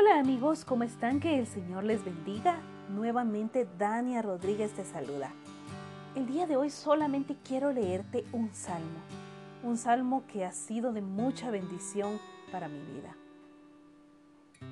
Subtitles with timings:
[0.00, 1.20] Hola amigos, ¿cómo están?
[1.20, 2.58] Que el Señor les bendiga.
[2.88, 5.30] Nuevamente Dania Rodríguez te saluda.
[6.14, 8.98] El día de hoy solamente quiero leerte un salmo,
[9.62, 12.18] un salmo que ha sido de mucha bendición
[12.50, 13.14] para mi vida.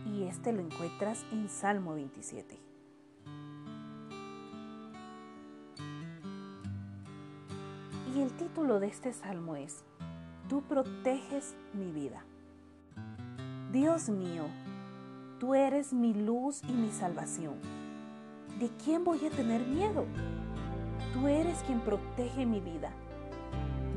[0.06, 2.58] Y este lo encuentras en Salmo 27.
[8.14, 9.84] Y el título de este salmo es,
[10.48, 12.24] Tú proteges mi vida.
[13.70, 14.44] Dios mío,
[15.38, 17.54] tú eres mi luz y mi salvación.
[18.58, 20.04] ¿De quién voy a tener miedo?
[21.12, 22.90] Tú eres quien protege mi vida.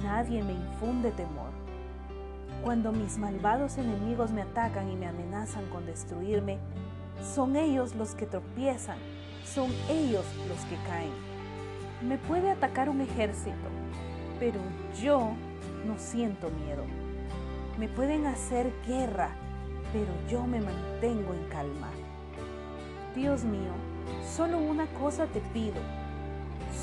[0.04, 1.50] Nadie me infunde temor.
[2.64, 6.60] Cuando mis malvados enemigos me atacan y me amenazan con destruirme,
[7.24, 8.98] son ellos los que tropiezan,
[9.44, 11.12] son ellos los que caen.
[12.08, 13.56] Me puede atacar un ejército,
[14.40, 14.60] pero
[15.02, 15.32] yo
[15.88, 16.84] no siento miedo.
[17.80, 19.32] Me pueden hacer guerra,
[19.94, 21.90] pero yo me mantengo en calma.
[23.16, 23.72] Dios mío,
[24.36, 25.82] solo una cosa te pido,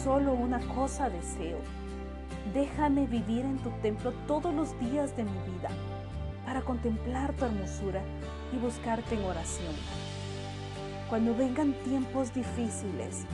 [0.04, 1.58] solo una cosa deseo.
[2.52, 5.70] Déjame vivir en tu templo todos los días de mi vida
[6.44, 8.02] para contemplar tu hermosura
[8.52, 9.74] y buscarte en oración.
[11.08, 13.24] Cuando vengan tiempos difíciles,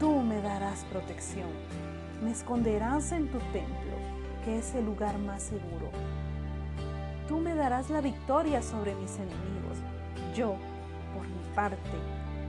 [0.00, 1.48] tú me darás protección.
[2.22, 3.96] Me esconderás en tu templo,
[4.44, 5.90] que es el lugar más seguro
[7.28, 9.78] tú me darás la victoria sobre mis enemigos.
[10.34, 10.56] Yo,
[11.14, 11.78] por mi parte,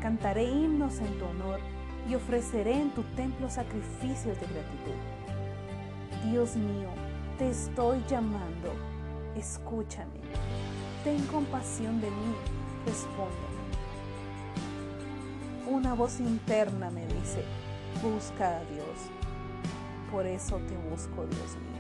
[0.02, 1.60] cantaré himnos en tu honor
[2.08, 6.30] y ofreceré en tu templo sacrificios de gratitud.
[6.30, 6.90] Dios mío,
[7.38, 8.74] te estoy llamando,
[9.36, 10.20] escúchame,
[11.04, 12.36] ten compasión de mí,
[12.86, 13.48] respóndeme.
[15.70, 17.44] Una voz interna me dice,
[18.02, 19.12] busca a Dios,
[20.12, 21.77] por eso te busco, Dios mío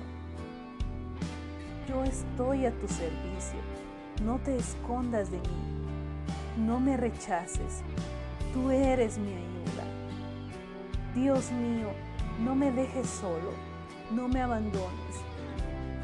[1.88, 3.60] yo estoy a tu servicio.
[4.24, 5.44] No te escondas de mí.
[6.58, 7.84] No me rechaces.
[8.54, 9.84] Tú eres mi ayuda.
[11.16, 11.89] Dios mío,
[12.44, 13.52] no me dejes solo.
[14.11, 15.16] No me abandones.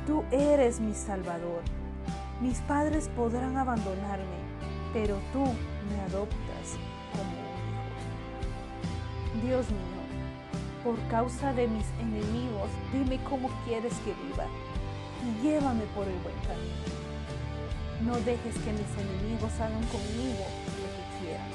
[0.05, 1.61] Tú eres mi Salvador.
[2.41, 4.37] Mis padres podrán abandonarme,
[4.93, 6.77] pero tú me adoptas
[7.11, 7.31] como
[9.41, 9.45] hijo.
[9.45, 10.03] Dios mío,
[10.83, 14.45] por causa de mis enemigos, dime cómo quieres que viva
[15.23, 16.83] y llévame por el buen camino.
[18.01, 20.45] No dejes que mis enemigos hagan conmigo
[20.79, 21.47] lo que quieran.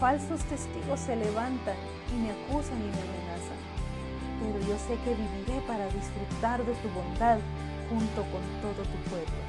[0.00, 1.76] Falsos testigos se levantan
[2.10, 3.60] y me acusan y me amenazan,
[4.40, 7.38] pero yo sé que viviré para disfrutar de tu bondad
[7.88, 9.42] junto con todo tu pueblo.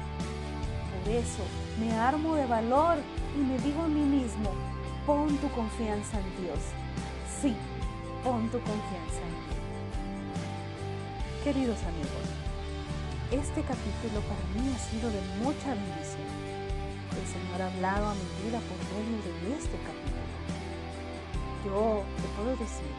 [0.94, 1.42] Por eso
[1.80, 2.98] me armo de valor
[3.34, 4.50] y me digo a mí mismo,
[5.06, 6.58] pon tu confianza en Dios.
[7.42, 7.56] Sí,
[8.22, 9.54] pon tu confianza en Dios.
[11.42, 12.30] Queridos amigos,
[13.34, 16.30] este capítulo para mí ha sido de mucha bendición.
[17.18, 20.22] El Señor ha hablado a mi vida por medio de este capítulo.
[21.66, 22.94] Yo te puedo decir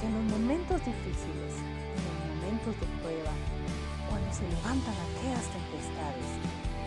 [0.00, 3.36] que en los momentos difíciles, en los momentos de prueba,
[4.08, 6.28] cuando se levantan aquellas tempestades,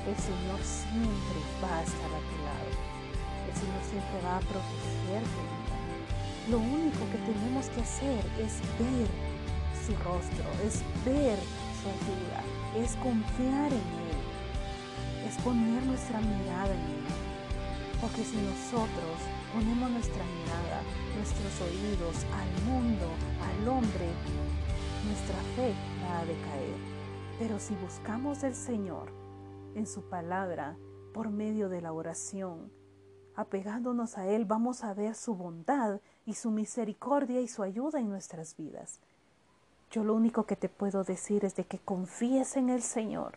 [0.09, 2.73] el Señor siempre va a estar a tu lado.
[2.73, 5.41] El Señor siempre va a protegerte.
[6.49, 9.05] Lo único que tenemos que hacer es ver
[9.77, 11.37] su rostro, es ver
[12.75, 17.05] es confiar en Él, es poner nuestra mirada en Él.
[18.01, 19.17] Porque si nosotros
[19.53, 20.81] ponemos nuestra mirada,
[21.15, 23.07] nuestros oídos al mundo,
[23.41, 24.09] al hombre,
[25.05, 25.73] nuestra fe
[26.03, 26.77] va a decaer.
[27.39, 29.11] Pero si buscamos del Señor
[29.75, 30.77] en su palabra,
[31.13, 32.71] por medio de la oración,
[33.35, 38.09] apegándonos a Él, vamos a ver su bondad y su misericordia y su ayuda en
[38.09, 38.99] nuestras vidas.
[39.91, 43.33] Yo lo único que te puedo decir es de que confíes en el Señor.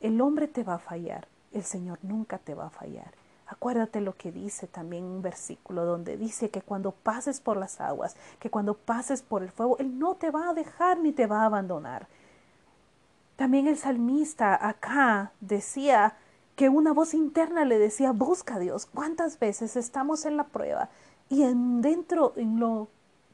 [0.00, 3.12] El hombre te va a fallar, el Señor nunca te va a fallar.
[3.46, 8.16] Acuérdate lo que dice también un versículo donde dice que cuando pases por las aguas,
[8.40, 11.42] que cuando pases por el fuego, Él no te va a dejar ni te va
[11.42, 12.08] a abandonar.
[13.36, 16.16] También el salmista acá decía
[16.56, 18.86] que una voz interna le decía, busca a Dios.
[18.86, 20.88] ¿Cuántas veces estamos en la prueba
[21.28, 22.88] y en dentro, en lo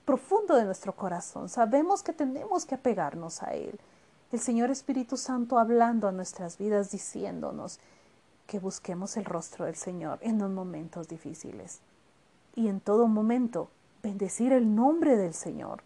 [0.05, 1.49] profundo de nuestro corazón.
[1.49, 3.79] Sabemos que tenemos que apegarnos a Él.
[4.33, 7.79] El Señor Espíritu Santo hablando a nuestras vidas, diciéndonos
[8.47, 11.81] que busquemos el rostro del Señor en los momentos difíciles.
[12.55, 13.69] Y en todo momento,
[14.03, 15.83] bendecir el nombre del Señor,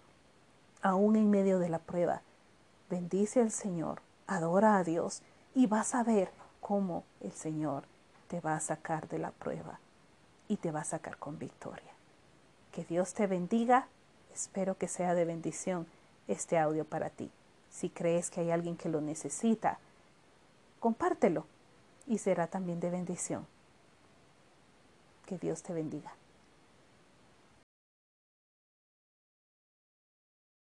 [0.83, 2.23] aún en medio de la prueba.
[2.89, 5.23] Bendice al Señor, adora a Dios
[5.55, 6.31] y vas a ver
[6.61, 7.85] cómo el Señor
[8.29, 9.79] te va a sacar de la prueba
[10.49, 11.93] y te va a sacar con victoria.
[12.73, 13.89] Que Dios te bendiga
[14.37, 15.87] Espero que sea de bendición
[16.29, 17.31] este audio para ti.
[17.71, 19.79] Si crees que hay alguien que lo necesita,
[20.79, 21.47] compártelo
[22.07, 23.47] y será también de bendición.
[25.25, 26.13] Que Dios te bendiga.